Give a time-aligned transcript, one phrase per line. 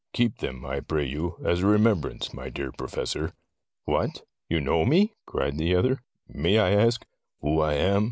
[0.13, 3.33] Keep them, I pray you, as a remembrance, my dear Professor."
[3.85, 4.23] 'What!
[4.49, 6.01] You know me?" cried the other.
[6.27, 7.05] "May I ask"—
[7.41, 7.99] "Who I am?"